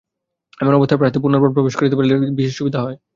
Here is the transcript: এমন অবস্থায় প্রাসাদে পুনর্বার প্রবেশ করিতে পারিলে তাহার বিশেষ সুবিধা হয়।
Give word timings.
এমন 0.59 0.73
অবস্থায় 0.75 0.99
প্রাসাদে 0.99 1.23
পুনর্বার 1.23 1.55
প্রবেশ 1.55 1.73
করিতে 1.77 1.95
পারিলে 1.97 2.13
তাহার 2.15 2.37
বিশেষ 2.37 2.53
সুবিধা 2.57 2.79
হয়। 2.85 2.97